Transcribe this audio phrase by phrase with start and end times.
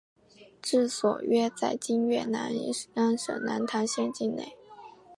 [0.63, 4.57] 治所约在今越南乂安省南坛县境内。